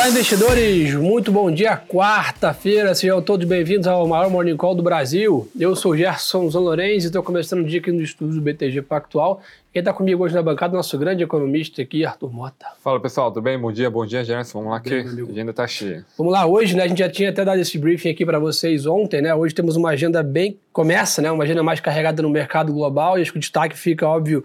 [0.00, 0.94] Olá, investidores!
[0.94, 2.94] Muito bom dia, quarta-feira.
[2.94, 5.46] Sejam todos bem-vindos ao maior Morning Call do Brasil.
[5.60, 9.42] Eu sou Gerson Zanorenz e estou começando o dia aqui no estúdio do BTG Pactual.
[9.70, 12.64] Quem está comigo hoje na bancada, nosso grande economista aqui, Arthur Mota.
[12.82, 13.58] Fala pessoal, tudo bem?
[13.58, 14.60] Bom dia, bom dia, Gerson.
[14.60, 16.06] Vamos lá que a agenda está cheia.
[16.16, 16.84] Vamos lá, hoje, né?
[16.84, 19.34] A gente já tinha até dado esse briefing aqui para vocês ontem, né?
[19.34, 20.58] Hoje temos uma agenda bem.
[20.72, 21.30] Começa, né?
[21.30, 24.42] Uma agenda mais carregada no mercado global e acho que o destaque fica, óbvio,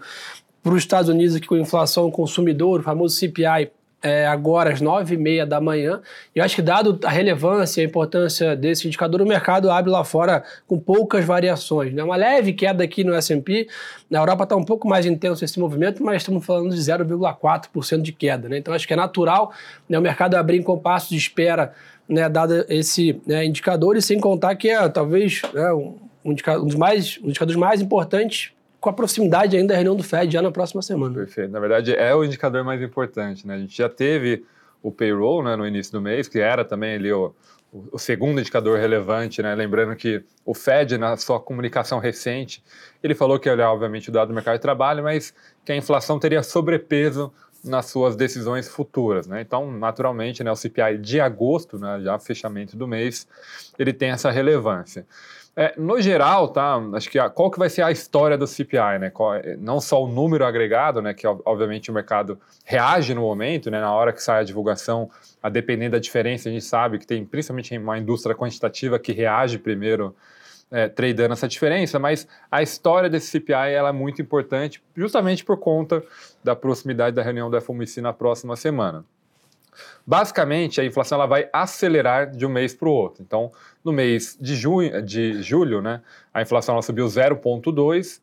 [0.62, 3.70] para os Estados Unidos aqui com a inflação consumidor, o famoso CPI
[4.02, 6.00] é, agora às nove e meia da manhã.
[6.34, 9.90] E eu acho que, dado a relevância e a importância desse indicador, o mercado abre
[9.90, 11.92] lá fora com poucas variações.
[11.92, 12.02] Né?
[12.02, 13.68] Uma leve queda aqui no S&P.
[14.08, 18.12] Na Europa está um pouco mais intenso esse movimento, mas estamos falando de 0,4% de
[18.12, 18.48] queda.
[18.48, 18.58] Né?
[18.58, 19.52] Então, acho que é natural
[19.88, 21.72] né, o mercado abrir em compasso de espera,
[22.08, 26.76] né, dado esse né, indicador, e sem contar que é talvez né, um, um, dos
[26.76, 28.52] mais, um indicadores mais importantes
[28.86, 31.12] com a proximidade ainda da reunião do Fed já na próxima semana.
[31.12, 31.50] Perfeito.
[31.50, 33.44] Na verdade, é o indicador mais importante.
[33.44, 33.56] Né?
[33.56, 34.44] A gente já teve
[34.80, 37.34] o payroll né, no início do mês, que era também ali o,
[37.90, 39.56] o segundo indicador relevante, né?
[39.56, 42.62] lembrando que o Fed, na sua comunicação recente,
[43.02, 45.34] ele falou que obviamente, o dado do mercado de trabalho, mas
[45.64, 47.32] que a inflação teria sobrepeso
[47.64, 49.26] nas suas decisões futuras.
[49.26, 49.40] Né?
[49.40, 53.26] Então, naturalmente, né, o CPI de agosto, né, já fechamento do mês,
[53.78, 55.06] ele tem essa relevância.
[55.58, 56.76] É, no geral, tá?
[56.92, 59.08] Acho que a, qual que vai ser a história do CPI, né?
[59.08, 61.14] Qual, é, não só o número agregado, né?
[61.14, 63.80] Que obviamente o mercado reage no momento, né?
[63.80, 65.08] Na hora que sai a divulgação,
[65.42, 69.58] a depender da diferença, a gente sabe que tem principalmente uma indústria quantitativa que reage
[69.58, 70.14] primeiro
[70.70, 75.58] é, tradando essa diferença, mas a história desse CPI ela é muito importante, justamente por
[75.58, 76.02] conta
[76.42, 79.04] da proximidade da reunião do FOMC na próxima semana.
[80.06, 83.22] Basicamente, a inflação ela vai acelerar de um mês para o outro.
[83.22, 83.52] Então,
[83.84, 86.00] no mês de, junho, de julho, né,
[86.32, 88.20] a inflação ela subiu 0,2%.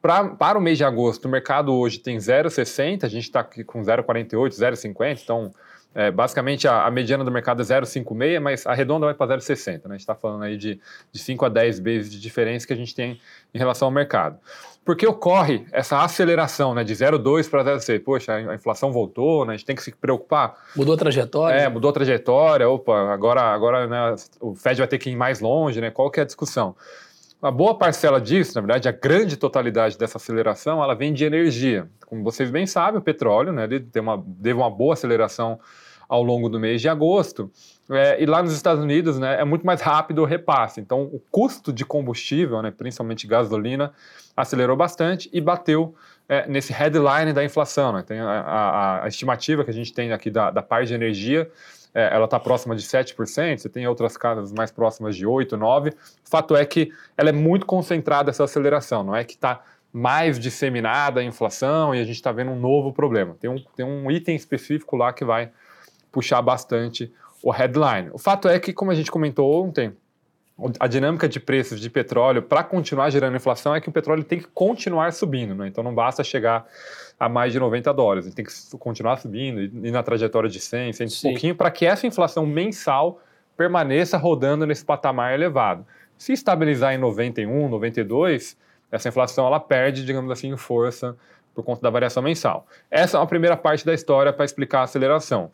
[0.00, 3.80] para o mês de agosto, o mercado hoje tem 0,60, a gente está aqui com
[3.80, 5.52] 0,48, 0,50, então
[5.94, 9.66] é, basicamente, a, a, mediana do mercado é 0,56, mas a redonda vai para 0,60.
[9.66, 9.80] Né?
[9.84, 10.80] A gente está falando aí de,
[11.12, 13.20] de 5 a 10 vezes de diferença que a gente tem
[13.54, 14.36] em relação ao mercado.
[14.84, 18.02] Porque ocorre essa aceleração né, de 0,2 para 0,6?
[18.02, 20.56] Poxa, a inflação voltou, né, a gente tem que se preocupar.
[20.76, 21.58] Mudou a trajetória?
[21.58, 22.68] É, mudou a trajetória.
[22.68, 25.90] Opa, agora, agora né, o Fed vai ter que ir mais longe, né?
[25.90, 26.76] Qual que é a discussão?
[27.40, 31.88] Uma boa parcela disso, na verdade, a grande totalidade dessa aceleração, ela vem de energia.
[32.06, 35.60] Como vocês bem sabem, o petróleo, né, ele tem uma, teve uma boa aceleração
[36.08, 37.50] ao longo do mês de agosto.
[37.90, 40.80] É, e lá nos Estados Unidos né, é muito mais rápido o repasse.
[40.80, 43.92] Então, o custo de combustível, né, principalmente gasolina,
[44.36, 45.94] acelerou bastante e bateu
[46.28, 47.92] é, nesse headline da inflação.
[47.92, 48.02] Né?
[48.02, 51.50] Tem a, a, a, estimativa que a gente tem aqui da, da parte de energia,
[51.94, 55.92] é, ela está próxima de 7%, você tem outras casas mais próximas de 8%, 9%.
[55.92, 60.40] O fato é que ela é muito concentrada essa aceleração, não é que está mais
[60.40, 63.36] disseminada a inflação e a gente está vendo um novo problema.
[63.38, 65.52] Tem um, tem um item específico lá que vai
[66.14, 68.08] puxar bastante o headline.
[68.12, 69.92] O fato é que, como a gente comentou ontem,
[70.78, 74.38] a dinâmica de preços de petróleo para continuar gerando inflação é que o petróleo tem
[74.38, 75.66] que continuar subindo, né?
[75.66, 76.64] então não basta chegar
[77.18, 80.92] a mais de 90 dólares, ele tem que continuar subindo e na trajetória de 100,
[80.92, 83.20] 100 e pouquinho para que essa inflação mensal
[83.56, 85.84] permaneça rodando nesse patamar elevado.
[86.16, 88.56] Se estabilizar em 91, 92,
[88.92, 91.16] essa inflação ela perde, digamos assim, força
[91.54, 92.66] por conta da variação mensal.
[92.90, 95.50] Essa é a primeira parte da história para explicar a aceleração.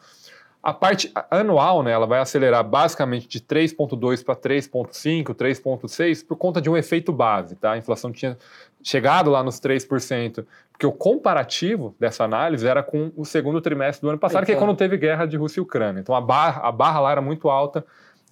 [0.62, 6.60] A parte anual, né, ela vai acelerar basicamente de 3,2 para 3,5, 3,6 por conta
[6.60, 7.72] de um efeito base, tá?
[7.72, 8.36] A inflação tinha
[8.82, 14.10] chegado lá nos 3%, porque o comparativo dessa análise era com o segundo trimestre do
[14.10, 16.00] ano passado, que é quando teve guerra de Rússia e Ucrânia.
[16.00, 17.84] Então a barra, a barra lá era muito alta,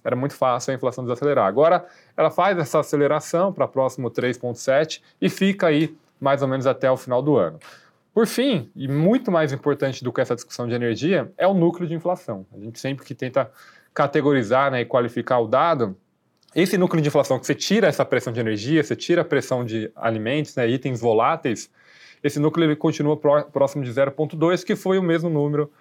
[0.03, 1.47] era muito fácil a inflação desacelerar.
[1.47, 1.85] Agora
[2.15, 6.97] ela faz essa aceleração para próximo 3,7 e fica aí mais ou menos até o
[6.97, 7.59] final do ano.
[8.13, 11.87] Por fim, e muito mais importante do que essa discussão de energia, é o núcleo
[11.87, 12.45] de inflação.
[12.53, 13.49] A gente sempre que tenta
[13.93, 15.95] categorizar né, e qualificar o dado,
[16.55, 19.63] esse núcleo de inflação que você tira essa pressão de energia, você tira a pressão
[19.63, 21.69] de alimentos, né, itens voláteis,
[22.23, 25.71] esse núcleo ele continua próximo de 0,2, que foi o mesmo número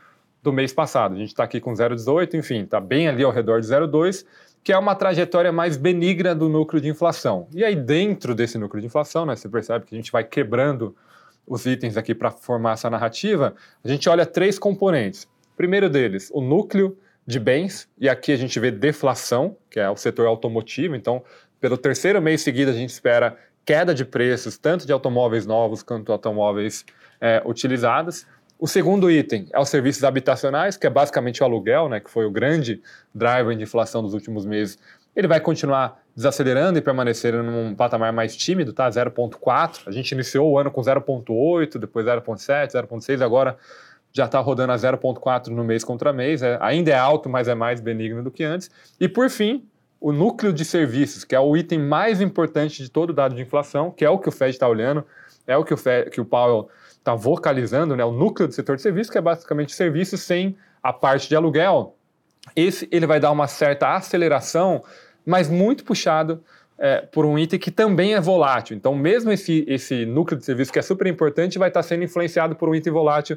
[0.42, 1.14] do mês passado.
[1.14, 4.24] A gente está aqui com 0,18, enfim, está bem ali ao redor de 0,2,
[4.62, 7.48] que é uma trajetória mais benigna do núcleo de inflação.
[7.52, 10.94] E aí, dentro desse núcleo de inflação, né, você percebe que a gente vai quebrando
[11.48, 15.26] os itens aqui para formar essa narrativa, a gente olha três componentes.
[15.56, 16.96] Primeiro deles, o núcleo
[17.26, 21.22] de bens, e aqui a gente vê deflação, que é o setor automotivo, então,
[21.60, 26.10] pelo terceiro mês seguido, a gente espera queda de preços, tanto de automóveis novos quanto
[26.10, 26.86] automóveis
[27.20, 28.26] é, utilizados.
[28.58, 32.24] O segundo item é os serviços habitacionais, que é basicamente o aluguel, né, que foi
[32.24, 32.80] o grande
[33.14, 34.78] driver de inflação dos últimos meses.
[35.14, 38.90] Ele vai continuar desacelerando e permanecendo num patamar mais tímido, tá?
[38.90, 39.82] 0,4.
[39.86, 43.56] A gente iniciou o ano com 0,8, depois 0,7, 0,6, agora
[44.12, 47.54] já está rodando a 0,4 no mês contra mês, é, ainda é alto, mas é
[47.54, 48.68] mais benigno do que antes.
[48.98, 49.64] E por fim,
[50.00, 53.92] o núcleo de serviços, que é o item mais importante de todo dado de inflação,
[53.92, 55.04] que é o que o Fed está olhando,
[55.46, 58.74] é o que o, Fed, que o Powell está vocalizando, né, o núcleo do setor
[58.74, 61.94] de serviços, que é basicamente serviços sem a parte de aluguel.
[62.56, 64.82] Esse ele vai dar uma certa aceleração,
[65.28, 66.42] mas muito puxado
[66.78, 68.74] é, por um item que também é volátil.
[68.74, 72.56] Então, mesmo esse, esse núcleo de serviço que é super importante, vai estar sendo influenciado
[72.56, 73.36] por um item volátil,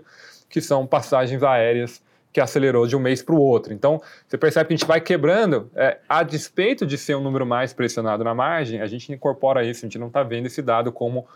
[0.49, 2.01] que são passagens aéreas,
[2.31, 3.73] que acelerou de um mês para o outro.
[3.73, 7.45] Então, você percebe que a gente vai quebrando, é, a despeito de ser um número
[7.45, 10.93] mais pressionado na margem, a gente incorpora isso, a gente não está vendo esse dado
[10.93, 11.27] como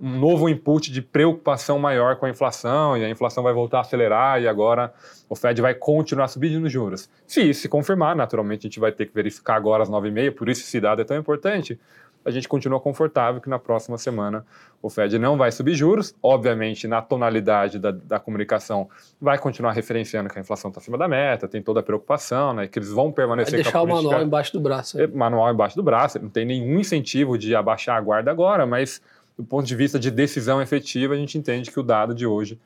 [0.00, 3.80] um novo input de preocupação maior com a inflação, e a inflação vai voltar a
[3.82, 4.92] acelerar, e agora
[5.28, 7.08] o Fed vai continuar subindo nos juros.
[7.26, 10.48] Se isso se confirmar, naturalmente a gente vai ter que verificar agora às 9h30, por
[10.48, 11.78] isso esse dado é tão importante,
[12.24, 14.46] a gente continua confortável que na próxima semana
[14.80, 16.14] o Fed não vai subir juros.
[16.22, 18.88] Obviamente, na tonalidade da, da comunicação,
[19.20, 22.66] vai continuar referenciando que a inflação está acima da meta, tem toda a preocupação, né,
[22.66, 24.96] que eles vão permanecer vai deixar o manual embaixo do braço.
[24.96, 25.06] Né?
[25.06, 29.02] Manual embaixo do braço, não tem nenhum incentivo de abaixar a guarda agora, mas
[29.36, 32.58] do ponto de vista de decisão efetiva, a gente entende que o dado de hoje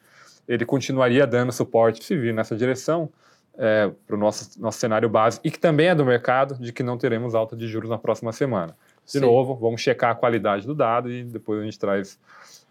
[0.46, 3.10] ele continuaria dando suporte se vir nessa direção
[3.58, 6.82] é, para o nosso, nosso cenário base e que também é do mercado de que
[6.82, 8.76] não teremos alta de juros na próxima semana.
[9.04, 9.20] De Sim.
[9.20, 12.18] novo, vamos checar a qualidade do dado e depois a gente traz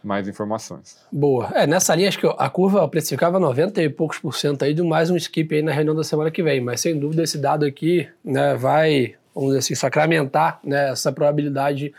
[0.04, 0.98] mais informações.
[1.12, 1.52] Boa.
[1.54, 4.82] É, nessa linha, acho que a curva precificava 90 e poucos por cento aí de
[4.82, 7.66] mais um skip aí na reunião da semana que vem, mas sem dúvida esse dado
[7.66, 11.94] aqui né, vai, vamos dizer assim, sacramentar né, essa probabilidade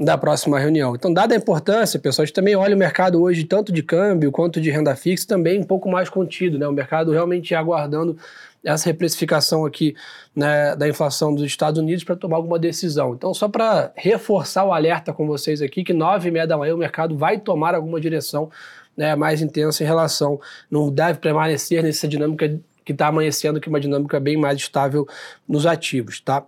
[0.00, 0.94] da próxima reunião.
[0.94, 4.32] Então, dada a importância, pessoal, a gente também olha o mercado hoje, tanto de câmbio
[4.32, 6.66] quanto de renda fixa, também um pouco mais contido, né?
[6.66, 8.16] O mercado realmente aguardando
[8.64, 9.94] essa reprecificação aqui
[10.34, 13.14] né, da inflação dos Estados Unidos para tomar alguma decisão.
[13.14, 16.74] Então, só para reforçar o alerta com vocês aqui, que nove e meia da manhã
[16.74, 18.50] o mercado vai tomar alguma direção
[18.96, 23.80] né, mais intensa em relação, não deve permanecer nessa dinâmica que está amanhecendo aqui uma
[23.80, 25.06] dinâmica bem mais estável
[25.48, 26.44] nos ativos, tá?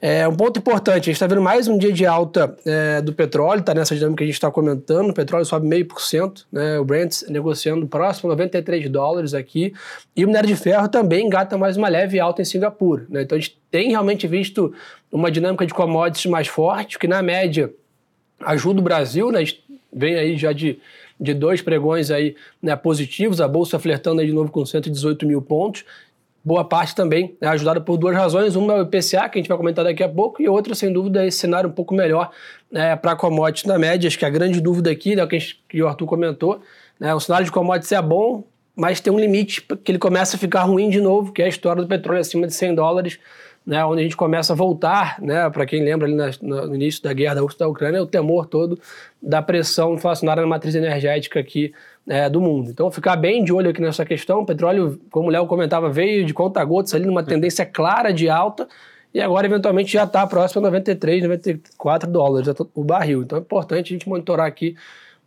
[0.00, 3.12] É, um ponto importante, a gente está vendo mais um dia de alta é, do
[3.12, 6.46] petróleo, tá nessa dinâmica que a gente está comentando, o petróleo sobe meio por cento,
[6.50, 6.78] né?
[6.78, 9.72] O Brent negociando próximo a 93 dólares aqui,
[10.14, 13.22] e o minério de ferro também engata mais uma leve alta em Singapura, né?
[13.22, 14.72] Então a gente tem realmente visto
[15.10, 17.72] uma dinâmica de commodities mais forte, que na média
[18.40, 19.38] ajuda o Brasil, né?
[19.38, 20.78] A gente vem aí já de
[21.18, 25.40] de dois pregões aí né, positivos, a Bolsa flertando aí de novo com 118 mil
[25.40, 25.84] pontos.
[26.44, 28.54] Boa parte também é ajudada por duas razões.
[28.54, 30.92] Uma é o IPCA, que a gente vai comentar daqui a pouco, e outra, sem
[30.92, 32.30] dúvida, é esse cenário um pouco melhor
[32.70, 34.06] né, para commodities na média.
[34.06, 36.60] Acho que a grande dúvida aqui, né, que, gente, que o Arthur comentou,
[37.00, 38.44] né, o cenário de commodities é bom,
[38.76, 41.48] mas tem um limite que ele começa a ficar ruim de novo, que é a
[41.48, 43.18] história do petróleo acima de 100 dólares
[43.66, 47.02] né, onde a gente começa a voltar, né, para quem lembra ali na, no início
[47.02, 48.78] da guerra da Rússia da Ucrânia, o temor todo
[49.20, 51.74] da pressão inflacionária na matriz energética aqui
[52.08, 52.70] é, do mundo.
[52.70, 54.42] Então, ficar bem de olho aqui nessa questão.
[54.42, 58.68] O petróleo, como o Léo comentava, veio de conta-gotas ali numa tendência clara de alta
[59.12, 63.22] e agora, eventualmente, já está próximo a 93, 94 dólares o barril.
[63.22, 64.76] Então, é importante a gente monitorar aqui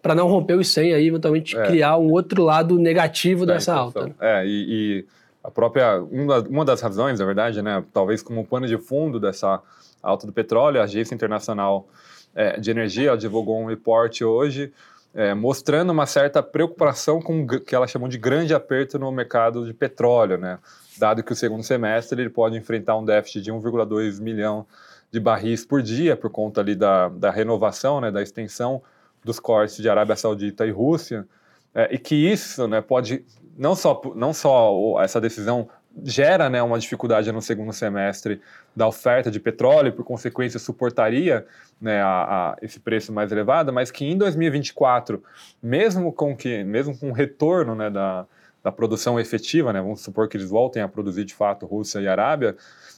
[0.01, 1.63] para não romper os 100 aí, eventualmente é.
[1.63, 4.05] criar um outro lado negativo é, dessa alta.
[4.05, 4.13] Né?
[4.19, 5.05] É, e, e
[5.49, 9.61] a própria uma, das razões, na verdade, né, talvez como pano de fundo dessa
[10.01, 11.87] alta do petróleo, a Agência Internacional
[12.35, 14.71] é, de Energia divulgou um report hoje
[15.13, 19.65] é, mostrando uma certa preocupação com o que ela chamou de grande aperto no mercado
[19.65, 20.59] de petróleo, né,
[20.99, 24.67] dado que o segundo semestre ele pode enfrentar um déficit de 1,2 milhão
[25.11, 28.83] de barris por dia por conta ali da, da renovação, né, da extensão
[29.25, 31.27] dos cortes de Arábia Saudita e Rússia,
[31.73, 33.25] é, e que isso né, pode
[33.57, 35.69] não só, não só essa decisão
[36.03, 38.41] gera né, uma dificuldade no segundo semestre
[38.75, 41.45] da oferta de petróleo, por consequência suportaria
[41.81, 45.21] né, a, a, esse preço mais elevado, mas que em 2024,
[45.61, 48.25] mesmo com que mesmo com o retorno né, da,
[48.63, 52.07] da produção efetiva, né, vamos supor que eles voltem a produzir de fato Rússia e
[52.07, 52.55] Arábia,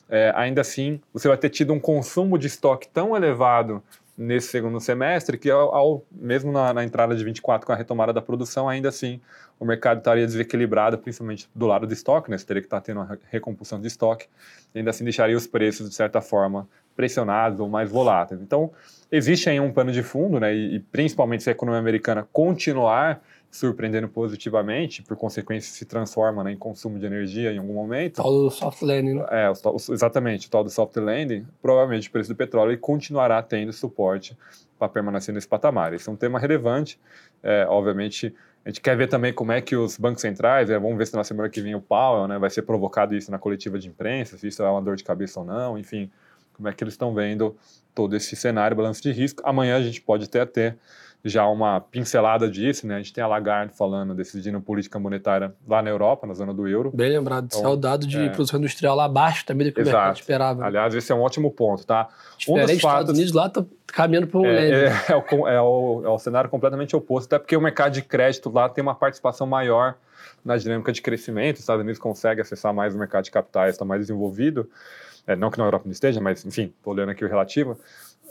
[0.09, 3.81] é, ainda assim você vai ter tido um consumo de estoque tão elevado
[4.21, 8.13] nesse segundo semestre que ao, ao mesmo na, na, entrada de 24 com a retomada
[8.13, 9.19] da produção, ainda assim
[9.59, 12.37] o mercado estaria desequilibrado, principalmente do lado do estoque, né?
[12.37, 14.27] Você teria que estar tendo uma recompulsão de estoque,
[14.73, 18.41] ainda assim deixaria os preços, de certa forma, pressionados ou mais voláteis.
[18.41, 18.71] Então,
[19.11, 20.53] existe aí um pano de fundo, né?
[20.53, 23.21] E, e principalmente se a economia americana continuar
[23.51, 28.19] surpreendendo positivamente, por consequência se transforma né, em consumo de energia em algum momento.
[28.19, 29.25] O tal do soft landing, né?
[29.29, 33.73] É, o, exatamente, o tal do soft landing, provavelmente o preço do petróleo continuará tendo
[33.73, 34.37] suporte
[34.79, 35.93] para permanecer nesse patamar.
[35.93, 36.97] Esse é um tema relevante,
[37.43, 40.97] é, obviamente a gente quer ver também como é que os bancos centrais, é, vamos
[40.97, 43.77] ver se na semana que vem o Powell né, vai ser provocado isso na coletiva
[43.77, 46.09] de imprensa, se isso é uma dor de cabeça ou não, enfim,
[46.53, 47.55] como é que eles estão vendo
[47.93, 49.41] todo esse cenário, balanço de risco.
[49.43, 50.77] Amanhã a gente pode até ter
[51.23, 52.95] já uma pincelada disso, né?
[52.95, 56.67] A gente tem a Lagarde falando, decidindo política monetária lá na Europa, na zona do
[56.67, 56.91] euro.
[56.93, 58.29] Bem lembrado, então, é o dado de é...
[58.29, 59.95] produção industrial lá abaixo também do que Exato.
[59.95, 60.65] o mercado esperava.
[60.65, 62.07] Aliás, esse é um ótimo ponto, tá?
[62.37, 63.01] Diferente um dos fatos...
[63.01, 66.17] Estados Unidos lá tá caminhando para um é, é, é, o, é, o, é o
[66.17, 69.95] cenário completamente oposto, até porque o mercado de crédito lá tem uma participação maior
[70.43, 73.85] na dinâmica de crescimento, os Estados Unidos consegue acessar mais o mercado de capitais, está
[73.85, 74.67] mais desenvolvido,
[75.27, 77.77] é, não que na Europa não esteja, mas enfim, estou olhando aqui o relativo,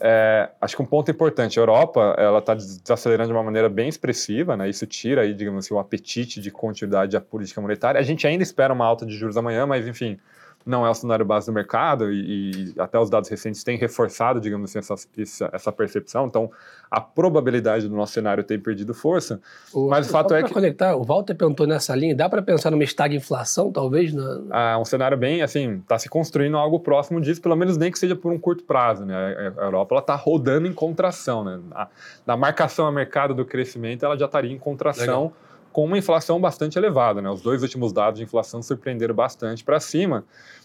[0.00, 3.88] é, acho que um ponto importante, a Europa ela está desacelerando de uma maneira bem
[3.88, 4.69] expressiva, né?
[4.69, 8.00] Isso tira aí, digamos assim, o apetite de continuidade da política monetária.
[8.00, 10.19] A gente ainda espera uma alta de juros amanhã, mas enfim,
[10.64, 14.40] não é o cenário base do mercado e, e até os dados recentes têm reforçado,
[14.40, 16.26] digamos assim, essa, essa, percepção.
[16.26, 16.50] Então,
[16.90, 19.40] a probabilidade do nosso cenário ter perdido força.
[19.73, 20.52] O, mas o fato é que.
[20.52, 24.12] conectar, o Walter perguntou nessa linha, dá para pensar numa estagflação, talvez?
[24.12, 24.40] Na...
[24.50, 27.99] Ah, um cenário bem, assim, está se construindo algo próximo disso, pelo menos nem que
[27.99, 29.07] seja por um curto prazo.
[29.07, 29.52] Né?
[29.57, 31.43] A Europa está rodando em contração.
[31.43, 31.59] Né?
[31.73, 31.88] A,
[32.26, 35.25] na marcação a mercado do crescimento, ela já estaria em contração.
[35.25, 37.21] Legal com uma inflação bastante elevada.
[37.23, 37.31] Né?
[37.31, 40.25] Os dois últimos dados de inflação surpreenderam bastante para cima.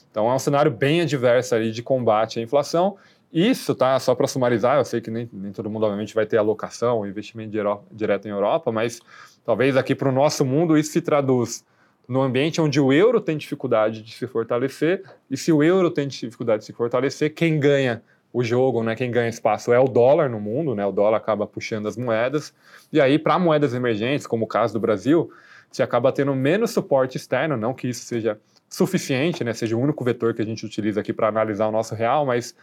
[0.10, 2.98] Então é um cenário bem adverso ali de combate à inflação.
[3.32, 4.00] Isso, tá?
[4.00, 7.52] Só para sumarizar, eu sei que nem, nem, todo mundo, obviamente, vai ter alocação, investimento
[7.92, 9.02] direto em Europa, mas
[9.44, 11.66] talvez aqui para o nosso mundo isso se traduz
[12.08, 16.08] no ambiente onde o euro tem dificuldade de se fortalecer, e se o euro tem
[16.08, 18.02] dificuldade de se fortalecer, quem ganha
[18.36, 21.48] o jogo, né, quem ganha espaço é o dólar no mundo, né, o dólar acaba
[21.48, 22.54] puxando as moedas,
[22.92, 25.32] e aí para moedas emergentes, como o caso do Brasil,
[25.72, 28.38] você acaba tendo menos suporte externo, não que isso seja
[28.68, 31.96] suficiente, né, seja o único vetor que a gente utiliza aqui para analisar o nosso
[31.96, 32.54] real, mas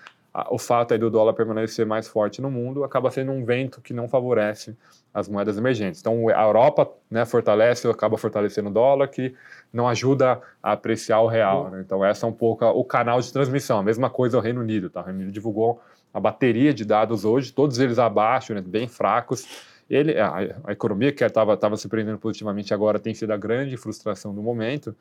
[0.48, 4.08] o fato do dólar permanecer mais forte no mundo acaba sendo um vento que não
[4.08, 4.74] favorece
[5.12, 6.00] as moedas emergentes.
[6.00, 9.34] Então a Europa né, fortalece, acaba fortalecendo o dólar, que
[9.70, 11.70] não ajuda a apreciar o real.
[11.70, 11.82] Né?
[11.84, 13.78] Então essa é um pouco o canal de transmissão.
[13.78, 14.88] A mesma coisa o Reino Unido.
[14.88, 15.00] Tá?
[15.02, 15.82] O Reino Unido divulgou
[16.14, 19.46] a bateria de dados hoje, todos eles abaixo, né, bem fracos.
[19.88, 24.34] Ele, a, a economia que estava se prendendo positivamente agora tem sido a grande frustração
[24.34, 24.96] do momento.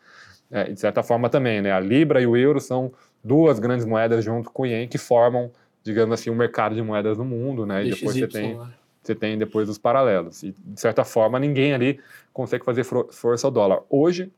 [0.49, 1.71] É, de certa forma também, né?
[1.71, 2.91] A Libra e o euro são
[3.23, 5.51] duas grandes moedas junto com o Yen que formam,
[5.83, 7.85] digamos assim, o um mercado de moedas no mundo, né?
[7.85, 8.67] E depois você tem, né?
[9.01, 10.43] você tem depois os paralelos.
[10.43, 11.99] E, de certa forma, ninguém ali
[12.33, 13.81] consegue fazer força ao dólar.
[13.89, 14.31] Hoje,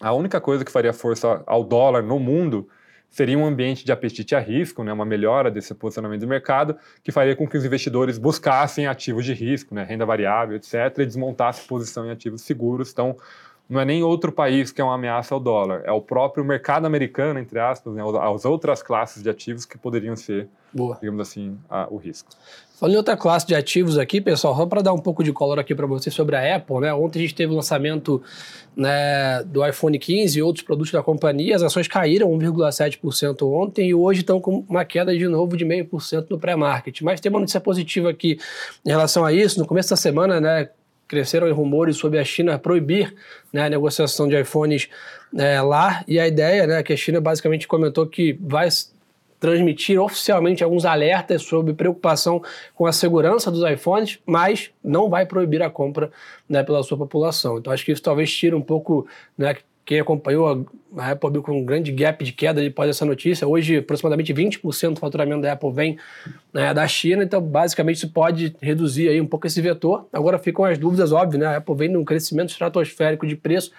[0.00, 2.68] a única coisa que faria força ao dólar no mundo
[3.10, 7.10] seria um ambiente de apetite a risco, né, uma melhora desse posicionamento do mercado, que
[7.10, 11.66] faria com que os investidores buscassem ativos de risco, né, renda variável, etc., e desmontassem
[11.66, 12.90] posição em ativos seguros.
[12.92, 13.16] Então,
[13.68, 16.86] não é nem outro país que é uma ameaça ao dólar, é o próprio mercado
[16.86, 20.96] americano, entre aspas, né, as outras classes de ativos que poderiam ser, Boa.
[21.00, 22.30] digamos assim, a, o risco.
[22.78, 25.58] Falando em outra classe de ativos aqui, pessoal, só para dar um pouco de color
[25.58, 26.94] aqui para vocês sobre a Apple, né?
[26.94, 28.22] Ontem a gente teve o lançamento
[28.76, 31.56] né, do iPhone 15 e outros produtos da companhia.
[31.56, 36.26] As ações caíram 1,7% ontem e hoje estão com uma queda de novo de 0,5%
[36.30, 37.02] no pré-market.
[37.02, 38.38] Mas tem uma notícia positiva aqui
[38.86, 39.58] em relação a isso.
[39.58, 40.68] No começo da semana, né,
[41.08, 43.14] cresceram rumores sobre a China proibir
[43.52, 44.88] né, a negociação de iPhones
[45.36, 48.68] é, lá, e a ideia, né, que a China basicamente comentou que vai
[49.40, 52.42] transmitir oficialmente alguns alertas sobre preocupação
[52.74, 56.10] com a segurança dos iPhones, mas não vai proibir a compra
[56.48, 57.58] né, pela sua população.
[57.58, 59.56] Então acho que isso talvez tire um pouco né,
[59.88, 60.66] quem acompanhou
[60.98, 63.48] a Apple abriu com um grande gap de queda após essa notícia.
[63.48, 65.98] Hoje, aproximadamente 20% do faturamento da Apple vem
[66.52, 70.06] né, da China, então basicamente isso pode reduzir aí um pouco esse vetor.
[70.12, 71.46] Agora ficam as dúvidas, óbvio, né?
[71.46, 73.72] A Apple vem num crescimento estratosférico de preço,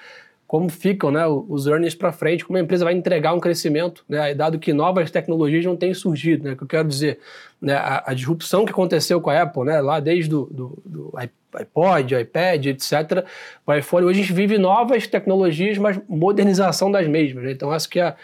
[0.48, 4.34] como ficam né, os earnings para frente, como a empresa vai entregar um crescimento, né,
[4.34, 6.44] dado que novas tecnologias não têm surgido.
[6.44, 7.20] Né, que eu quero dizer,
[7.62, 11.14] né, a, a, disrupção que aconteceu com a Apple, né, lá desde o do, do,
[11.54, 13.26] iPod, iPad, etc.,
[13.66, 17.44] o iPhone, hoje a gente vive novas tecnologias, mas modernização das mesmas.
[17.44, 18.16] Né, então, acho que é,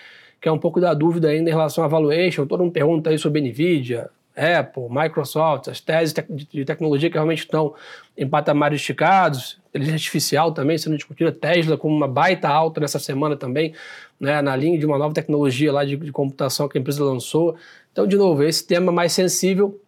[0.42, 2.46] que é um pouco da dúvida ainda em relação à valuation.
[2.46, 6.14] Todo mundo pergunta aí sobre NVIDIA, Apple, Microsoft, as teses
[6.52, 7.74] de tecnologia que realmente estão
[8.18, 13.38] em patamares esticados, inteligência artificial também sendo discutida, Tesla como uma baita alta nessa semana
[13.38, 13.74] também,
[14.20, 17.56] né, na linha de uma nova tecnologia lá de, de computação que a empresa lançou.
[17.92, 19.80] Então, de novo, esse tema mais sensível,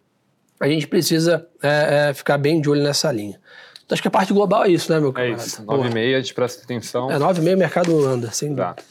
[0.60, 3.38] a gente precisa é, é, ficar bem de olho nessa linha.
[3.84, 5.42] Então, acho que a parte global é isso, né, meu camarada?
[5.42, 7.10] É isso, 9,5, a gente presta atenção.
[7.10, 8.74] É, 9,5 o mercado anda, sem dúvida.
[8.74, 8.82] Tá.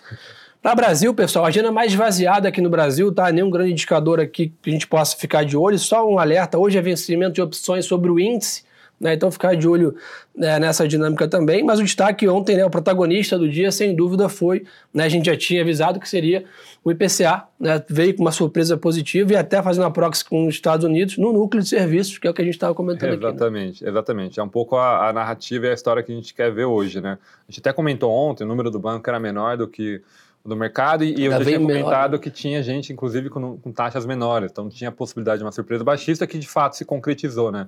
[0.61, 3.31] Para Brasil, pessoal, a agenda mais esvaziada aqui no Brasil, tá?
[3.31, 6.57] Nenhum grande indicador aqui que a gente possa ficar de olho, só um alerta.
[6.57, 8.63] Hoje é vencimento de opções sobre o índice,
[8.99, 9.13] né?
[9.13, 9.95] Então ficar de olho
[10.35, 11.63] né, nessa dinâmica também.
[11.63, 15.25] Mas o destaque ontem, né, o protagonista do dia, sem dúvida, foi, né, a gente
[15.25, 16.45] já tinha avisado que seria
[16.83, 17.83] o IPCA, né?
[17.89, 21.33] Veio com uma surpresa positiva e até fazendo a proxy com os Estados Unidos no
[21.33, 23.35] núcleo de serviços, que é o que a gente estava comentando exatamente, aqui.
[23.35, 23.89] Exatamente, né?
[23.89, 24.39] exatamente.
[24.39, 27.01] É um pouco a, a narrativa e a história que a gente quer ver hoje,
[27.01, 27.17] né?
[27.47, 30.01] A gente até comentou ontem, o número do banco era menor do que
[30.47, 32.19] do mercado e, e eu já tinha comentado menor.
[32.19, 35.83] que tinha gente, inclusive, com, com, taxas menores, então tinha a possibilidade de uma surpresa
[35.83, 37.67] baixista que de fato se concretizou, né?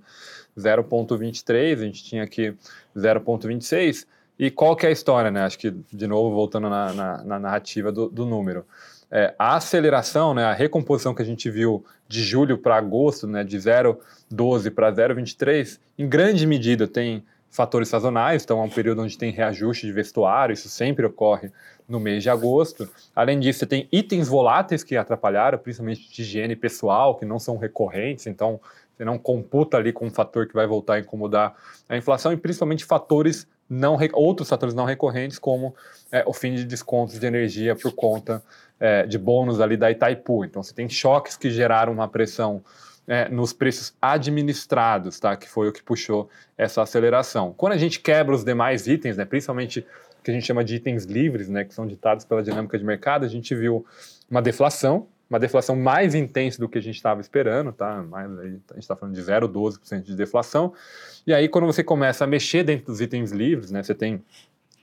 [0.58, 2.56] 0,23, a gente tinha aqui
[2.96, 4.08] 0,26,
[4.40, 5.42] e qual que é a história, né?
[5.42, 8.66] Acho que, de novo, voltando na, na, na narrativa do, do número.
[9.12, 13.44] É, a aceleração, né, a recomposição que a gente viu de julho para agosto, né,
[13.44, 19.18] de 0,12 para 0,23, em grande medida tem fatores sazonais, então é um período onde
[19.18, 21.52] tem reajuste de vestuário, isso sempre ocorre
[21.88, 22.88] no mês de agosto.
[23.16, 27.58] Além disso, você tem itens voláteis que atrapalharam, principalmente de higiene pessoal, que não são
[27.58, 28.60] recorrentes, então
[28.96, 31.56] você não computa ali com um fator que vai voltar a incomodar
[31.88, 35.76] a inflação, e principalmente fatores não outros fatores não recorrentes, como
[36.12, 38.44] é, o fim de descontos de energia por conta
[38.80, 40.44] é, de bônus ali da Itaipu.
[40.44, 42.64] Então, você tem choques que geraram uma pressão
[43.10, 45.36] é, nos preços administrados, tá?
[45.36, 47.52] Que foi o que puxou essa aceleração.
[47.58, 50.76] Quando a gente quebra os demais itens, né, principalmente o que a gente chama de
[50.76, 53.84] itens livres, né, que são ditados pela dinâmica de mercado, a gente viu
[54.30, 58.04] uma deflação, uma deflação mais intensa do que a gente estava esperando, tá?
[58.04, 60.72] Mais, a gente está falando de 0,12% de deflação.
[61.26, 64.24] E aí, quando você começa a mexer dentro dos itens livres, né, você tem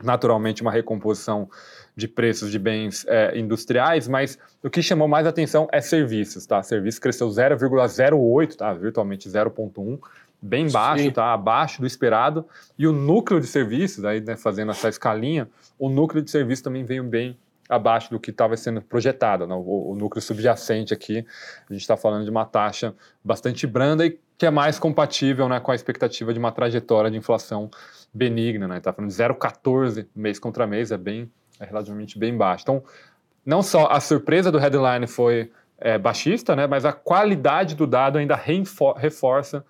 [0.03, 1.49] naturalmente uma recomposição
[1.97, 6.63] de preços de bens é, industriais, mas o que chamou mais atenção é serviços, tá?
[6.63, 8.73] Serviços cresceu 0,08, tá?
[8.75, 9.99] Virtualmente 0,1,
[10.41, 11.11] bem baixo, Sim.
[11.11, 11.33] tá?
[11.33, 12.45] Abaixo do esperado.
[12.79, 15.49] E o núcleo de serviços, aí né, fazendo essa escalinha,
[15.79, 17.37] o núcleo de serviços também veio bem
[17.69, 19.47] abaixo do que estava sendo projetado.
[19.47, 19.55] Né?
[19.55, 21.27] O, o, núcleo subjacente aqui,
[21.69, 22.95] a gente está falando de uma taxa
[23.25, 27.17] bastante branda e que é mais compatível né, com a expectativa de uma trajetória de
[27.17, 27.71] inflação
[28.13, 28.67] benigna.
[28.77, 28.95] Está né?
[28.95, 32.63] falando de 0,14 mês contra mês, é bem é relativamente bem baixo.
[32.63, 32.83] Então,
[33.45, 38.19] não só a surpresa do headline foi é, baixista, né, mas a qualidade do dado
[38.19, 39.65] ainda reforça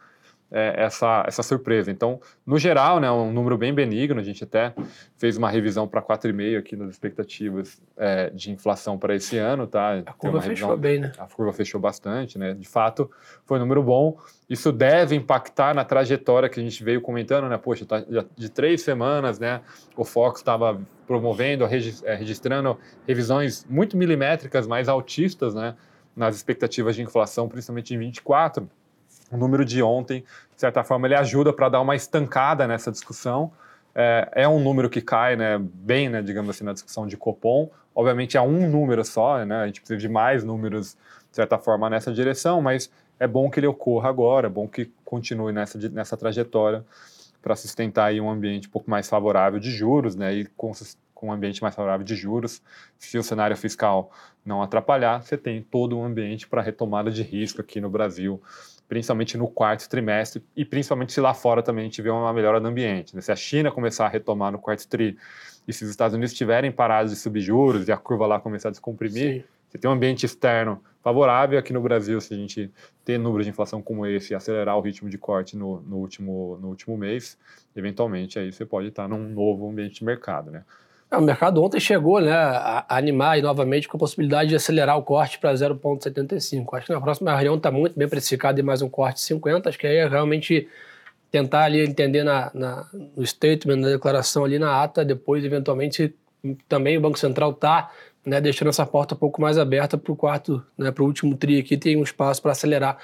[0.51, 1.91] é, essa, essa surpresa.
[1.91, 4.73] Então, no geral, né, um número bem benigno, a gente até
[5.17, 9.67] fez uma revisão para 4,5 aqui nas expectativas é, de inflação para esse ano.
[9.67, 10.03] Tá?
[10.07, 11.13] A curva revisão, fechou bem, né?
[11.19, 12.55] A curva fechou bastante, né?
[12.55, 13.11] De fato,
[13.45, 14.17] foi um número bom.
[14.49, 17.59] Isso deve impactar na trajetória que a gente veio comentando, né?
[17.59, 18.05] Poxa, tá,
[18.37, 19.61] de três semanas, né?
[19.97, 25.75] O Fox estava promovendo, é, registrando revisões muito milimétricas, mais altistas, né?
[26.15, 28.69] Nas expectativas de inflação, principalmente em 24
[29.31, 30.21] o número de ontem,
[30.55, 33.53] de certa forma, ele ajuda para dar uma estancada nessa discussão.
[33.95, 37.71] É, é, um número que cai né, bem, né, digamos assim, na discussão de Copom.
[37.95, 40.97] Obviamente é um número só, né, a gente precisa de mais números,
[41.31, 44.93] de certa forma, nessa direção, mas é bom que ele ocorra agora, é bom que
[45.05, 46.85] continue nessa, nessa trajetória
[47.41, 50.73] para sustentar aí um ambiente um pouco mais favorável de juros, né, e com,
[51.15, 52.61] com um ambiente mais favorável de juros,
[52.99, 54.11] se o cenário fiscal
[54.45, 58.43] não atrapalhar, você tem todo um ambiente para retomada de risco aqui no Brasil,
[58.89, 62.61] principalmente no quarto trimestre e principalmente se lá fora também a gente vê uma melhora
[62.61, 63.15] do ambiente.
[63.15, 63.21] Né?
[63.21, 65.17] Se a China começar a retomar no quarto tri
[65.67, 68.69] e se os Estados Unidos estiverem parados de subir juros e a curva lá começar
[68.69, 69.45] a descomprimir, Sim.
[69.69, 72.71] você tem um ambiente externo favorável aqui no Brasil, se a gente
[73.05, 76.59] ter números de inflação como esse e acelerar o ritmo de corte no, no, último,
[76.61, 77.39] no último mês,
[77.75, 80.65] eventualmente aí você pode estar num novo ambiente de mercado, né?
[81.11, 85.03] É, o mercado ontem chegou né, a animar novamente com a possibilidade de acelerar o
[85.03, 86.77] corte para 0,75.
[86.77, 89.69] Acho que na próxima reunião está muito bem precificado em mais um corte de 50.
[89.69, 90.69] Acho que aí é realmente
[91.31, 96.15] tentar ali entender na, na, no statement, na declaração ali na ata, depois eventualmente
[96.69, 97.91] também o Banco Central está
[98.25, 101.37] né, deixando essa porta um pouco mais aberta para o quarto, né, para o último
[101.37, 102.99] tri aqui, tem um espaço para acelerar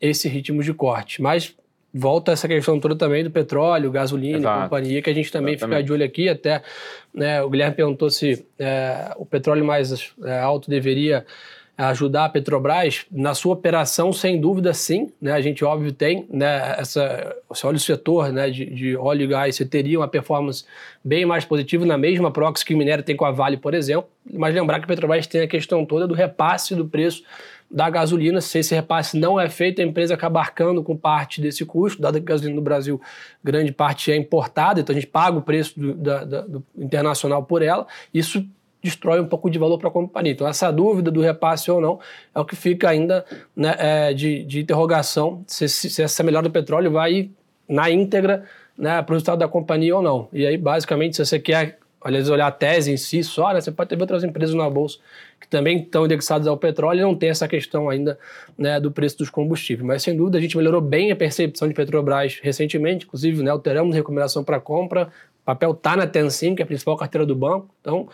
[0.00, 1.22] esse ritmo de corte.
[1.22, 1.54] Mas
[1.96, 4.58] volta essa questão toda também do petróleo, gasolina Exato.
[4.58, 5.78] e companhia, que a gente também Exatamente.
[5.78, 6.28] fica de olho aqui.
[6.28, 6.62] Até
[7.14, 11.24] né, o Guilherme perguntou se é, o petróleo mais é, alto deveria
[11.78, 15.12] ajudar a Petrobras na sua operação, sem dúvida, sim.
[15.20, 15.32] Né?
[15.32, 17.36] A gente, óbvio, tem né, essa.
[17.48, 20.64] Você olha o setor né, de, de óleo e gás, você teria uma performance
[21.04, 24.08] bem mais positiva na mesma proxy que o minério tem com a Vale, por exemplo.
[24.32, 27.22] Mas lembrar que a Petrobras tem a questão toda do repasse do preço
[27.70, 28.40] da gasolina.
[28.40, 32.14] Se esse repasse não é feito, a empresa acaba arcando com parte desse custo, dado
[32.14, 33.00] que a gasolina no Brasil,
[33.42, 37.42] grande parte é importada, então a gente paga o preço do, da, da, do internacional
[37.42, 37.86] por ela.
[38.12, 38.46] Isso
[38.82, 40.32] destrói um pouco de valor para a companhia.
[40.32, 41.98] Então, essa dúvida do repasse ou não
[42.34, 43.24] é o que fica ainda
[43.54, 47.30] né, é, de, de, interrogação se, se, essa melhora do petróleo vai
[47.68, 48.44] na íntegra
[48.78, 50.28] né, para o resultado da companhia ou não.
[50.32, 53.70] E aí, basicamente, se você quer aliás, olhar a tese em si só, né, você
[53.72, 54.98] pode ter outras empresas na bolsa
[55.40, 58.18] que também estão indexadas ao petróleo e não tem essa questão ainda
[58.56, 59.86] né, do preço dos combustíveis.
[59.86, 63.94] Mas, sem dúvida, a gente melhorou bem a percepção de Petrobras recentemente, inclusive né, alteramos
[63.94, 65.08] recomendação para compra,
[65.42, 68.08] o papel está na Tencin, que é a principal carteira do banco, então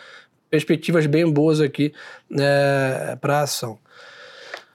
[0.50, 1.94] perspectivas bem boas aqui
[2.28, 3.78] né, para a ação.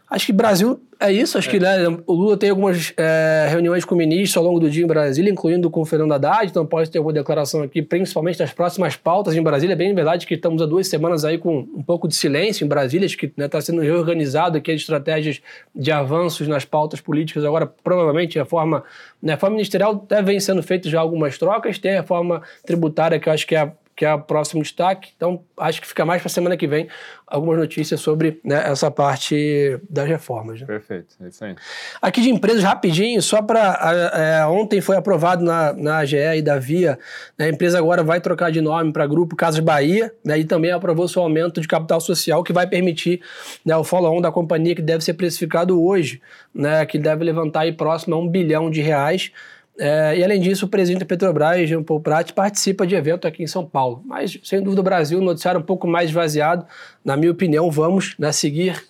[0.10, 1.38] Acho que Brasil é isso.
[1.38, 1.52] Acho é.
[1.52, 4.88] que né, o Lula tem algumas é, reuniões com ministros ao longo do dia em
[4.88, 6.50] Brasília, incluindo com o Fernando Haddad.
[6.50, 9.74] Então pode ter alguma declaração aqui, principalmente das próximas pautas em Brasília.
[9.74, 12.68] É bem verdade que estamos há duas semanas aí com um pouco de silêncio em
[12.68, 15.42] Brasília, acho que está né, tá sendo reorganizado aqui as estratégias
[15.76, 17.44] de avanços nas pautas políticas.
[17.44, 18.84] Agora, provavelmente, a forma,
[19.22, 21.78] né, a reforma ministerial deve sendo feita já algumas trocas.
[21.78, 25.10] Tem a reforma tributária, que eu acho que é a que é o próximo destaque.
[25.18, 26.88] Então, acho que fica mais para semana que vem
[27.26, 30.62] algumas notícias sobre né, essa parte das reformas.
[30.62, 30.68] Né?
[30.68, 31.56] Perfeito, é isso aí.
[32.00, 34.12] Aqui de empresas, rapidinho, só para.
[34.14, 37.00] É, ontem foi aprovado na, na AGE e da Via,
[37.36, 40.72] né, a empresa agora vai trocar de nome para Grupo Casas Bahia, né, e também
[40.72, 43.20] aprovou seu aumento de capital social, que vai permitir
[43.66, 46.22] né, o follow-on da companhia, que deve ser precificado hoje,
[46.54, 49.32] né, que deve levantar aí próximo a um bilhão de reais.
[49.80, 53.44] É, e além disso, o presidente da Petrobras, Jean Paul Prat, participa de evento aqui
[53.44, 54.02] em São Paulo.
[54.06, 56.66] Mas, sem dúvida, o Brasil, noticiário um pouco mais esvaziado.
[57.06, 58.84] Na minha opinião, vamos né, seguir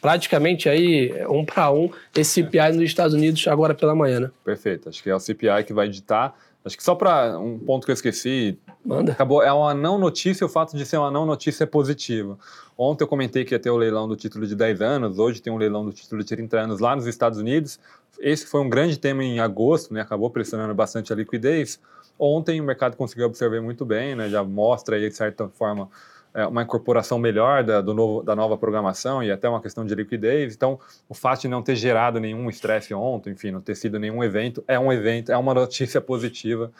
[0.00, 4.20] praticamente aí um para um esse CPI nos Estados Unidos agora pela manhã.
[4.20, 4.30] Né?
[4.44, 4.88] Perfeito.
[4.88, 6.36] Acho que é o CPI que vai ditar.
[6.64, 9.12] Acho que só para um ponto que eu esqueci, Manda.
[9.12, 12.38] Acabou, é uma não notícia, o fato de ser uma não notícia é positivo.
[12.76, 15.52] Ontem eu comentei que ia ter o leilão do título de 10 anos, hoje tem
[15.52, 17.78] um leilão do título de 30 anos lá nos Estados Unidos.
[18.22, 20.00] Esse foi um grande tema em agosto, né?
[20.00, 21.80] acabou pressionando bastante a liquidez.
[22.16, 24.28] Ontem o mercado conseguiu absorver muito bem, né?
[24.28, 25.90] já mostra aí, de certa forma,
[26.32, 29.92] é, uma incorporação melhor da, do novo, da nova programação e até uma questão de
[29.92, 30.54] liquidez.
[30.54, 34.22] Então, o fato de não ter gerado nenhum estresse ontem, enfim, não ter sido nenhum
[34.22, 36.72] evento, é um evento, é uma notícia positiva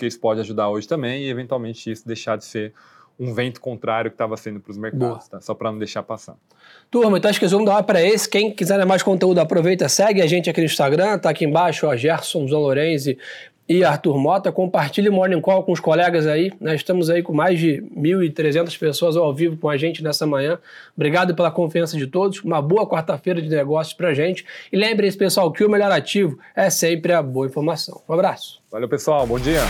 [0.00, 2.72] porque isso pode ajudar hoje também e, eventualmente, isso deixar de ser
[3.20, 5.40] um vento contrário que estava sendo para os mercados, tá?
[5.42, 6.36] só para não deixar passar.
[6.90, 8.26] Turma, então acho que vamos dar para esse.
[8.26, 11.94] Quem quiser mais conteúdo, aproveita, segue a gente aqui no Instagram, tá aqui embaixo, ó,
[11.94, 13.18] Gerson João Lorenzi
[13.68, 14.50] e Arthur Mota.
[14.50, 16.50] Compartilhe o Morning Call com os colegas aí.
[16.58, 20.58] Nós estamos aí com mais de 1.300 pessoas ao vivo com a gente nessa manhã.
[20.96, 22.42] Obrigado pela confiança de todos.
[22.42, 24.46] Uma boa quarta-feira de negócios para gente.
[24.72, 28.00] E lembre-se, pessoal, que o melhor ativo é sempre a boa informação.
[28.08, 28.60] Um abraço.
[28.72, 29.26] Valeu, pessoal.
[29.26, 29.60] Bom dia.